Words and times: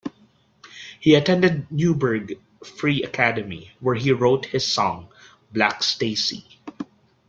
He 0.99 1.13
attended 1.13 1.67
Newburgh 1.71 2.39
Free 2.65 3.03
Academy, 3.03 3.69
where 3.81 3.93
he 3.93 4.11
wrote 4.11 4.47
his 4.47 4.65
song 4.65 5.09
"Black 5.53 5.83
Stacey". 5.83 6.57